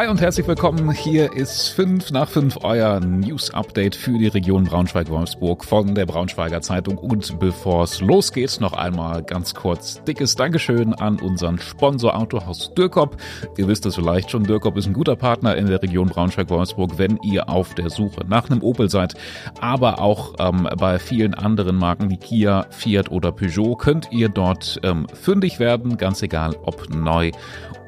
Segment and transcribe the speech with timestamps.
[0.00, 0.90] Hi und herzlich willkommen.
[0.92, 6.62] Hier ist 5 nach 5 euer News Update für die Region Braunschweig-Wolfsburg von der Braunschweiger
[6.62, 6.96] Zeitung.
[6.96, 13.18] Und bevor es losgeht, noch einmal ganz kurz dickes Dankeschön an unseren Sponsor Autohaus Dürkop.
[13.58, 17.18] Ihr wisst es vielleicht schon, Dürkop ist ein guter Partner in der Region Braunschweig-Wolfsburg, wenn
[17.22, 19.12] ihr auf der Suche nach einem Opel seid.
[19.60, 24.80] Aber auch ähm, bei vielen anderen Marken wie Kia, Fiat oder Peugeot könnt ihr dort
[24.82, 27.32] ähm, fündig werden, ganz egal ob neu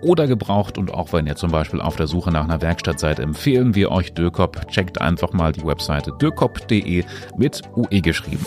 [0.02, 0.76] oder gebraucht.
[0.76, 3.90] Und auch wenn ihr zum Beispiel auf der Suche nach einer Werkstatt seid, empfehlen wir
[3.90, 4.68] euch Dürkop.
[4.68, 7.04] Checkt einfach mal die Webseite dürkop.de
[7.36, 8.44] mit UE geschrieben.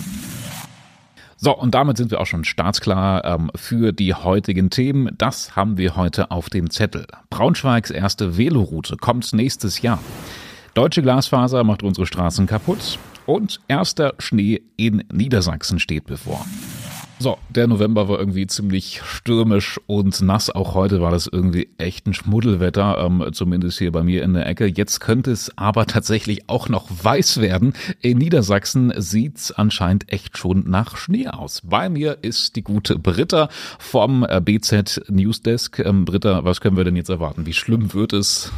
[1.38, 5.10] So, und damit sind wir auch schon startklar ähm, für die heutigen Themen.
[5.18, 7.06] Das haben wir heute auf dem Zettel.
[7.30, 10.00] Braunschweigs erste Veloroute kommt nächstes Jahr.
[10.74, 12.98] Deutsche Glasfaser macht unsere Straßen kaputt.
[13.26, 16.46] Und erster Schnee in Niedersachsen steht bevor.
[17.18, 20.50] So, der November war irgendwie ziemlich stürmisch und nass.
[20.50, 24.46] Auch heute war das irgendwie echt ein Schmuddelwetter, ähm, zumindest hier bei mir in der
[24.46, 24.66] Ecke.
[24.66, 27.74] Jetzt könnte es aber tatsächlich auch noch weiß werden.
[28.02, 31.62] In Niedersachsen sieht's anscheinend echt schon nach Schnee aus.
[31.64, 33.48] Bei mir ist die gute Britta
[33.80, 35.80] vom äh, BZ Newsdesk.
[35.80, 37.46] Ähm, Britta, was können wir denn jetzt erwarten?
[37.46, 38.52] Wie schlimm wird es?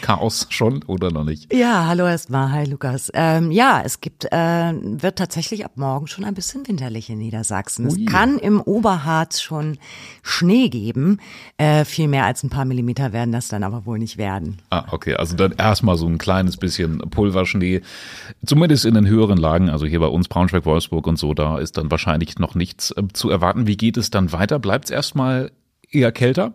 [0.00, 1.52] Chaos schon oder noch nicht?
[1.52, 2.50] Ja, hallo erstmal.
[2.50, 3.10] Hi Lukas.
[3.14, 7.86] Ähm, ja, es gibt, äh, wird tatsächlich ab morgen schon ein bisschen winterlich in Niedersachsen.
[7.86, 8.04] Ui.
[8.04, 9.78] Es kann im Oberharz schon
[10.22, 11.18] Schnee geben.
[11.58, 14.58] Äh, viel mehr als ein paar Millimeter werden das dann aber wohl nicht werden.
[14.70, 15.14] Ah, okay.
[15.14, 17.82] Also dann erstmal so ein kleines bisschen Pulverschnee.
[18.44, 21.76] Zumindest in den höheren Lagen, also hier bei uns Braunschweig, Wolfsburg und so, da ist
[21.76, 23.66] dann wahrscheinlich noch nichts äh, zu erwarten.
[23.66, 24.58] Wie geht es dann weiter?
[24.58, 25.52] Bleibt es erstmal
[25.90, 26.54] eher kälter?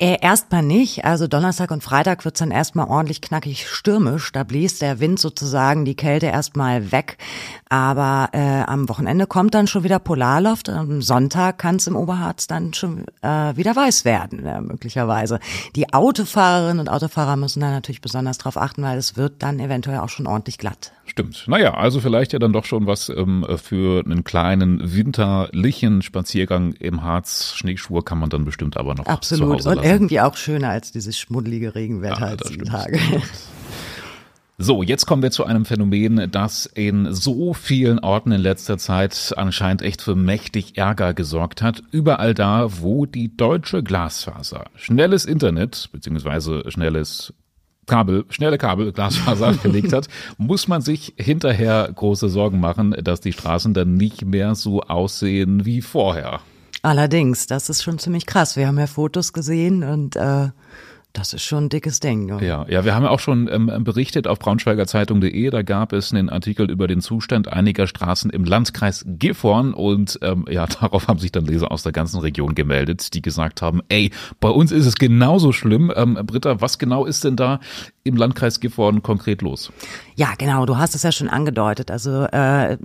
[0.00, 1.04] Äh, erstmal nicht.
[1.04, 4.32] Also Donnerstag und Freitag wird's dann erstmal ordentlich knackig stürmisch.
[4.32, 7.18] Da bläst der Wind sozusagen die Kälte erstmal weg.
[7.68, 10.70] Aber äh, am Wochenende kommt dann schon wieder Polarluft.
[10.70, 15.38] Am Sonntag kann es im Oberharz dann schon äh, wieder weiß werden, äh, möglicherweise.
[15.76, 19.98] Die Autofahrerinnen und Autofahrer müssen da natürlich besonders drauf achten, weil es wird dann eventuell
[19.98, 20.92] auch schon ordentlich glatt.
[21.10, 21.44] Stimmt.
[21.48, 27.02] Naja, also vielleicht ja dann doch schon was ähm, für einen kleinen winterlichen Spaziergang im
[27.02, 27.52] Harz.
[27.56, 29.60] Schneeschuhe kann man dann bestimmt aber noch Absolut.
[29.60, 32.98] Zu Hause Und irgendwie auch schöner als dieses schmuddelige Regenwetter ja, die Tage.
[34.62, 39.32] So, jetzt kommen wir zu einem Phänomen, das in so vielen Orten in letzter Zeit
[39.38, 41.82] anscheinend echt für mächtig Ärger gesorgt hat.
[41.92, 47.32] Überall da, wo die deutsche Glasfaser schnelles Internet beziehungsweise schnelles
[47.86, 53.32] Kabel, schnelle Kabel, Glasfaser gelegt hat, muss man sich hinterher große Sorgen machen, dass die
[53.32, 56.40] Straßen dann nicht mehr so aussehen wie vorher.
[56.82, 58.56] Allerdings, das ist schon ziemlich krass.
[58.56, 60.48] Wir haben ja Fotos gesehen und äh,
[61.12, 62.28] das ist schon ein dickes Ding.
[62.28, 66.12] Ja, ja, ja wir haben ja auch schon ähm, berichtet auf braunschweigerzeitung.de, da gab es
[66.12, 71.18] einen Artikel über den Zustand einiger Straßen im Landkreis Gifhorn und ähm, ja, darauf haben
[71.18, 74.86] sich dann Leser aus der ganzen Region gemeldet, die gesagt haben, ey, bei uns ist
[74.86, 75.92] es genauso schlimm.
[75.94, 77.60] Ähm, Britta, was genau ist denn da
[78.04, 79.72] im Landkreis Gifhorn konkret los?
[80.14, 81.90] Ja, genau, du hast es ja schon angedeutet.
[81.90, 82.78] Also äh,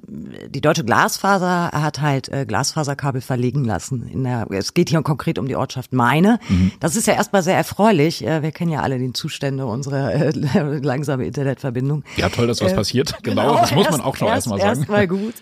[0.49, 4.23] die deutsche Glasfaser hat halt äh, Glasfaserkabel verlegen lassen.
[4.23, 6.39] Der, es geht hier konkret um die Ortschaft Meine.
[6.49, 6.71] Mhm.
[6.79, 8.14] Das ist ja erstmal sehr erfreulich.
[8.23, 10.31] Äh, wir kennen ja alle die Zustände unserer äh,
[10.81, 12.03] langsame Internetverbindung.
[12.17, 13.15] Ja, toll, dass was äh, passiert.
[13.25, 14.93] Genau, genau, das muss man auch schon erstmal erst sagen.
[14.93, 15.33] Erstmal gut.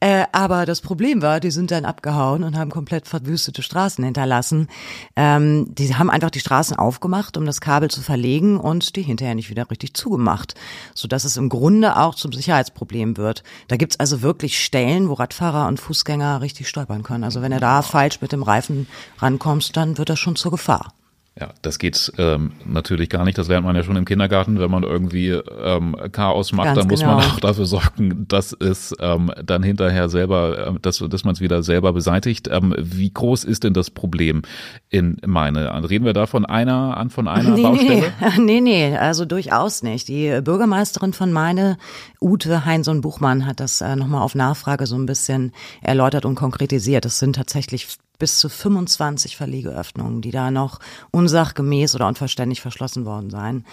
[0.00, 4.68] Äh, aber das Problem war, die sind dann abgehauen und haben komplett verwüstete Straßen hinterlassen.
[5.16, 9.34] Ähm, die haben einfach die Straßen aufgemacht, um das Kabel zu verlegen und die hinterher
[9.34, 10.54] nicht wieder richtig zugemacht,
[10.94, 13.42] sodass es im Grunde auch zum Sicherheitsproblem wird.
[13.68, 17.24] Da gibt's also wirklich Stellen, wo Radfahrer und Fußgänger richtig stolpern können.
[17.24, 18.86] Also wenn er da falsch mit dem Reifen
[19.18, 20.92] rankommst, dann wird das schon zur Gefahr.
[21.38, 23.38] Ja, das geht ähm, natürlich gar nicht.
[23.38, 24.58] Das lernt man ja schon im Kindergarten.
[24.58, 27.16] Wenn man irgendwie ähm, Chaos macht, Ganz dann muss genau.
[27.16, 31.40] man auch dafür sorgen, dass es ähm, dann hinterher selber, äh, dass, dass man es
[31.40, 32.48] wieder selber beseitigt.
[32.50, 34.42] Ähm, wie groß ist denn das Problem
[34.88, 35.88] in meine?
[35.88, 38.12] Reden wir da von einer an von einer nee, Baustelle?
[38.38, 40.08] Nee, nee, also durchaus nicht.
[40.08, 41.78] Die Bürgermeisterin von meine,
[42.20, 47.04] Ute Heinsohn-Buchmann, hat das äh, nochmal auf Nachfrage so ein bisschen erläutert und konkretisiert.
[47.04, 47.86] Das sind tatsächlich
[48.20, 50.78] bis zu 25 Verlegeöffnungen, die da noch
[51.10, 53.64] unsachgemäß oder unverständlich verschlossen worden seien.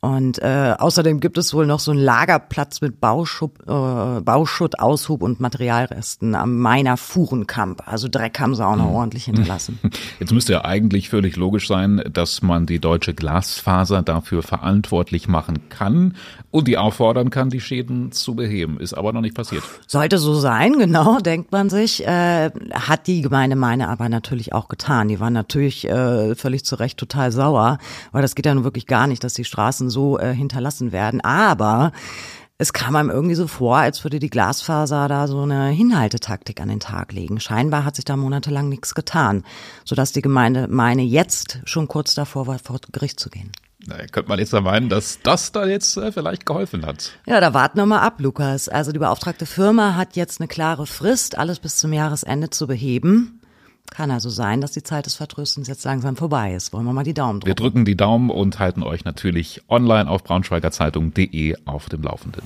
[0.00, 5.22] Und äh, außerdem gibt es wohl noch so einen Lagerplatz mit Bauschutt, äh, Bauschutt, Aushub
[5.22, 7.82] und Materialresten am Meiner Fuhrenkamp.
[7.88, 8.94] Also Dreck haben sie auch noch mhm.
[8.94, 9.80] ordentlich hinterlassen.
[10.20, 15.68] Jetzt müsste ja eigentlich völlig logisch sein, dass man die deutsche Glasfaser dafür verantwortlich machen
[15.70, 16.14] kann
[16.50, 18.78] und die auffordern kann, die Schäden zu beheben.
[18.78, 19.64] Ist aber noch nicht passiert.
[19.86, 22.06] Sollte so sein, genau, denkt man sich.
[22.06, 25.08] Äh, hat die Gemeinde Meine aber natürlich auch getan.
[25.08, 27.78] Die waren natürlich äh, völlig zu Recht total sauer,
[28.10, 31.20] weil das geht ja nun wirklich gar nicht, dass die Straßen so äh, hinterlassen werden.
[31.20, 31.92] Aber
[32.58, 36.68] es kam einem irgendwie so vor, als würde die Glasfaser da so eine Hinhaltetaktik an
[36.68, 37.38] den Tag legen.
[37.38, 39.44] Scheinbar hat sich da monatelang nichts getan,
[39.84, 43.52] sodass die Gemeinde meine jetzt schon kurz davor war, vor Gericht zu gehen.
[43.86, 47.12] Naja, könnte man jetzt ja meinen, dass das da jetzt äh, vielleicht geholfen hat.
[47.26, 48.68] Ja, da warten wir mal ab, Lukas.
[48.68, 53.40] Also die beauftragte Firma hat jetzt eine klare Frist, alles bis zum Jahresende zu beheben.
[53.90, 56.72] Kann also sein, dass die Zeit des Vertröstens jetzt langsam vorbei ist.
[56.72, 57.46] Wollen wir mal die Daumen drücken.
[57.46, 62.42] Wir drücken die Daumen und halten euch natürlich online auf braunschweigerzeitung.de auf dem Laufenden.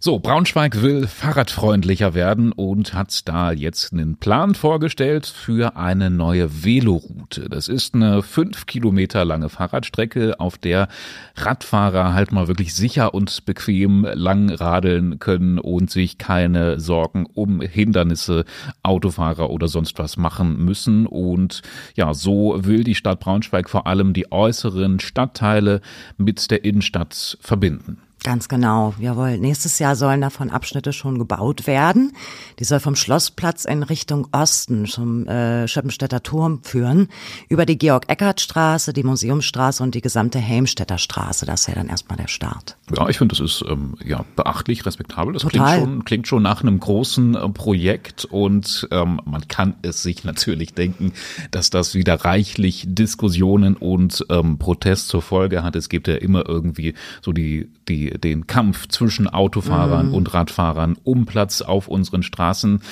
[0.00, 6.62] So, Braunschweig will fahrradfreundlicher werden und hat da jetzt einen Plan vorgestellt für eine neue
[6.62, 7.48] Veloroute.
[7.48, 10.86] Das ist eine fünf Kilometer lange Fahrradstrecke, auf der
[11.34, 17.60] Radfahrer halt mal wirklich sicher und bequem lang radeln können und sich keine Sorgen um
[17.60, 18.44] Hindernisse,
[18.84, 21.06] Autofahrer oder sonst was machen müssen.
[21.06, 21.62] Und
[21.96, 25.80] ja, so will die Stadt Braunschweig vor allem die äußeren Stadtteile
[26.16, 27.98] mit der Innenstadt verbinden.
[28.24, 29.38] Ganz genau, jawohl.
[29.38, 32.12] Nächstes Jahr sollen davon Abschnitte schon gebaut werden.
[32.58, 37.08] Die soll vom Schlossplatz in Richtung Osten zum äh, Schöppenstädter Turm führen,
[37.48, 41.46] über die Georg-Eckert-Straße, die Museumsstraße und die gesamte Helmstädter Straße.
[41.46, 42.76] Das ist ja dann erstmal der Start.
[42.96, 45.32] Ja, ich finde, das ist ähm, ja beachtlich, respektabel.
[45.32, 50.02] Das klingt schon, klingt schon nach einem großen äh, Projekt und ähm, man kann es
[50.02, 51.12] sich natürlich denken,
[51.52, 55.76] dass das wieder reichlich Diskussionen und ähm, Protest zur Folge hat.
[55.76, 60.14] Es gibt ja immer irgendwie so die die, den Kampf zwischen Autofahrern mhm.
[60.14, 62.82] und Radfahrern um Platz auf unseren Straßen.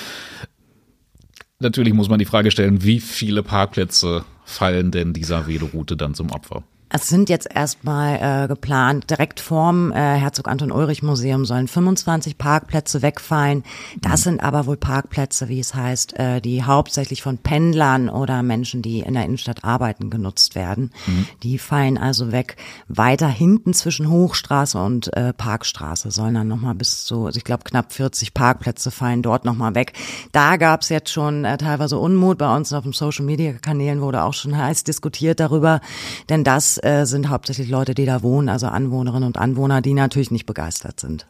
[1.59, 6.31] Natürlich muss man die Frage stellen, wie viele Parkplätze fallen denn dieser Veloroute dann zum
[6.31, 6.63] Opfer?
[6.89, 12.37] Es sind jetzt erstmal äh, geplant, direkt vorm äh, Herzog Anton Ulrich Museum sollen 25
[12.37, 13.63] Parkplätze wegfallen.
[13.99, 18.81] Das sind aber wohl Parkplätze, wie es heißt, äh, die hauptsächlich von Pendlern oder Menschen,
[18.81, 20.91] die in der Innenstadt arbeiten, genutzt werden.
[21.07, 21.27] Mhm.
[21.43, 22.55] Die fallen also weg.
[22.87, 27.65] Weiter hinten zwischen Hochstraße und äh, Parkstraße sollen dann nochmal bis zu, also ich glaube
[27.65, 29.91] knapp 40 Parkplätze fallen dort nochmal weg.
[30.31, 32.37] Da gab es jetzt schon äh, teilweise Unmut.
[32.37, 35.81] Bei uns auf dem Social-Media-Kanälen wurde auch schon heiß diskutiert darüber,
[36.29, 40.31] denn das äh, sind hauptsächlich Leute, die da wohnen, also Anwohnerinnen und Anwohner, die natürlich
[40.31, 41.27] nicht begeistert sind.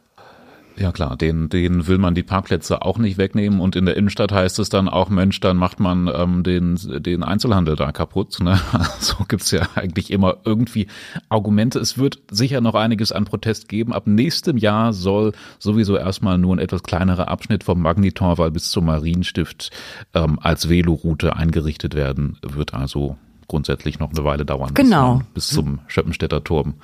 [0.78, 4.30] Ja klar, den, den will man die Parkplätze auch nicht wegnehmen und in der Innenstadt
[4.30, 8.38] heißt es dann auch, Mensch, dann macht man ähm, den, den Einzelhandel da kaputt.
[8.40, 8.60] Ne?
[9.00, 10.86] So gibt's ja eigentlich immer irgendwie
[11.28, 11.80] Argumente.
[11.80, 13.92] Es wird sicher noch einiges an Protest geben.
[13.92, 18.84] Ab nächstem Jahr soll sowieso erstmal nur ein etwas kleinerer Abschnitt vom Magnitorwall bis zum
[18.84, 19.70] Marienstift
[20.14, 22.38] ähm, als Veloroute eingerichtet werden.
[22.42, 23.16] Wird also
[23.48, 24.74] grundsätzlich noch eine Weile dauern.
[24.74, 25.22] Genau.
[25.34, 26.74] Bis, zum Schöppenstädter Turm.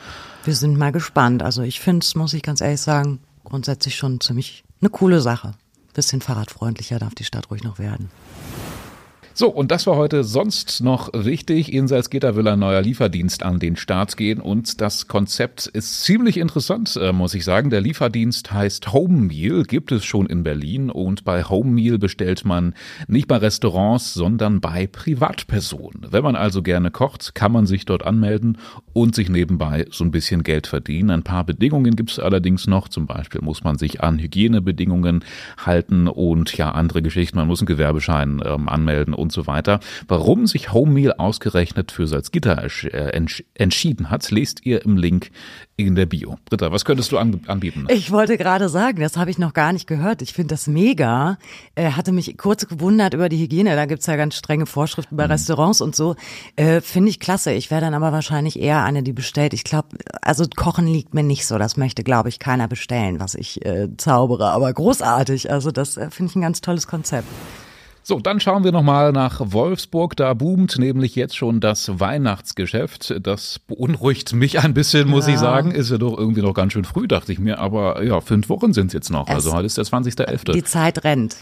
[0.44, 1.42] Wir sind mal gespannt.
[1.42, 5.52] Also ich finde es, muss ich ganz ehrlich sagen, grundsätzlich schon ziemlich eine coole Sache.
[5.92, 8.10] Bisschen fahrradfreundlicher darf die Stadt ruhig noch werden.
[9.36, 11.72] So, und das war heute sonst noch wichtig.
[11.72, 16.36] In Salzgitter will ein neuer Lieferdienst an den Start gehen und das Konzept ist ziemlich
[16.36, 17.68] interessant, äh, muss ich sagen.
[17.68, 22.44] Der Lieferdienst heißt Home Meal, gibt es schon in Berlin und bei Home Meal bestellt
[22.44, 22.74] man
[23.08, 26.06] nicht bei Restaurants, sondern bei Privatpersonen.
[26.12, 28.58] Wenn man also gerne kocht, kann man sich dort anmelden
[28.92, 31.10] und sich nebenbei so ein bisschen Geld verdienen.
[31.10, 32.86] Ein paar Bedingungen gibt es allerdings noch.
[32.86, 35.24] Zum Beispiel muss man sich an Hygienebedingungen
[35.58, 37.36] halten und ja andere Geschichten.
[37.38, 39.80] Man muss einen Gewerbeschein ähm, anmelden und so weiter.
[40.06, 43.20] Warum sich Homemeal ausgerechnet für Salzgitter äh,
[43.54, 45.30] entschieden hat, lest ihr im Link
[45.76, 46.38] in der Bio.
[46.44, 47.86] Britta, was könntest du anbieten?
[47.88, 50.22] Ich wollte gerade sagen, das habe ich noch gar nicht gehört.
[50.22, 51.36] Ich finde das mega.
[51.74, 53.74] Äh, hatte mich kurz gewundert über die Hygiene.
[53.74, 55.32] Da gibt's ja ganz strenge Vorschriften bei mhm.
[55.32, 56.14] Restaurants und so.
[56.54, 57.52] Äh, finde ich klasse.
[57.52, 59.52] Ich wäre dann aber wahrscheinlich eher eine, die bestellt.
[59.52, 59.88] Ich glaube,
[60.22, 61.58] also Kochen liegt mir nicht so.
[61.58, 64.50] Das möchte, glaube ich, keiner bestellen, was ich äh, zaubere.
[64.50, 65.50] Aber großartig.
[65.50, 67.26] Also das äh, finde ich ein ganz tolles Konzept.
[68.06, 70.14] So, dann schauen wir nochmal nach Wolfsburg.
[70.14, 73.14] Da boomt nämlich jetzt schon das Weihnachtsgeschäft.
[73.22, 75.32] Das beunruhigt mich ein bisschen, muss ja.
[75.32, 75.70] ich sagen.
[75.70, 77.58] Ist ja doch irgendwie noch ganz schön früh, dachte ich mir.
[77.58, 79.26] Aber ja, fünf Wochen sind es jetzt noch.
[79.28, 80.52] Es also heute ist der 20.11.
[80.52, 81.36] Die Zeit rennt.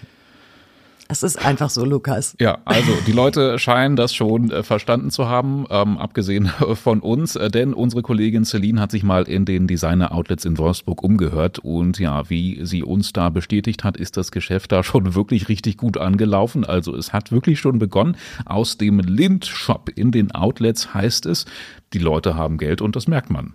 [1.08, 2.36] Es ist einfach so, Lukas.
[2.40, 7.36] Ja, also die Leute scheinen das schon äh, verstanden zu haben, ähm, abgesehen von uns,
[7.36, 11.98] äh, denn unsere Kollegin Celine hat sich mal in den Designer-Outlets in Wolfsburg umgehört und
[11.98, 15.98] ja, wie sie uns da bestätigt hat, ist das Geschäft da schon wirklich richtig gut
[15.98, 16.64] angelaufen.
[16.64, 18.16] Also es hat wirklich schon begonnen.
[18.46, 21.46] Aus dem Lind-Shop in den Outlets heißt es,
[21.92, 23.54] die Leute haben Geld und das merkt man.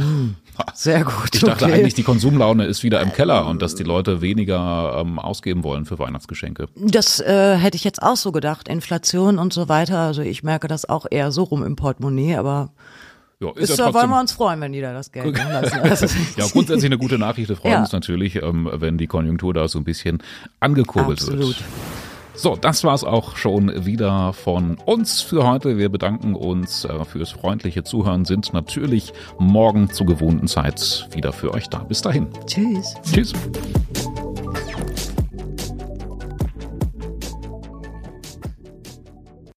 [0.00, 0.34] Hm,
[0.74, 1.34] sehr gut.
[1.34, 1.74] Ich dachte okay.
[1.74, 5.84] eigentlich, die Konsumlaune ist wieder im Keller und dass die Leute weniger ähm, ausgeben wollen
[5.84, 6.68] für Weihnachtsgeschenke.
[6.76, 8.68] Das äh, hätte ich jetzt auch so gedacht.
[8.68, 9.98] Inflation und so weiter.
[9.98, 12.70] Also ich merke das auch eher so rum im Portemonnaie, aber
[13.38, 15.78] ja, ist, ist ja, wollen wir uns freuen, wenn die da das Geld lassen.
[15.80, 17.48] Also ja, grundsätzlich eine gute Nachricht.
[17.48, 17.80] Wir freuen ja.
[17.80, 20.22] uns natürlich, ähm, wenn die Konjunktur da so ein bisschen
[20.60, 21.40] angekurbelt Absolut.
[21.40, 21.64] wird.
[22.36, 25.78] So, das war's auch schon wieder von uns für heute.
[25.78, 31.54] Wir bedanken uns äh, fürs freundliche Zuhören, sind natürlich morgen zur gewohnten Zeit wieder für
[31.54, 31.78] euch da.
[31.78, 32.28] Bis dahin.
[32.46, 32.94] Tschüss.
[33.02, 33.32] Tschüss.